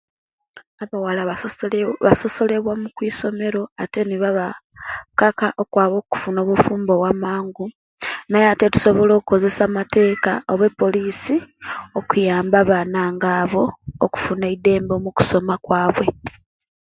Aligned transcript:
Abawala 0.83 1.21
basosole 1.29 1.79
basosolebwa 2.05 2.73
okwisomero 2.89 3.61
ate 3.83 3.99
nebabaakaka 4.05 5.47
okwaba 5.61 5.95
okufuna 6.03 6.39
obufumbo 6.41 6.93
bwamangu 6.99 7.65
naye 8.29 8.45
ate 8.51 8.65
tusobola 8.73 9.11
okukozesia 9.15 9.63
amateeka 9.69 10.31
oba 10.51 10.67
polisi 10.79 11.35
okuyamba 11.99 12.55
abaana 12.63 13.01
nga 13.13 13.29
abo 13.41 13.63
okufuna 14.05 14.45
eidembe 14.51 14.95
mukusoma 15.03 15.55
kwabwe 15.65 16.05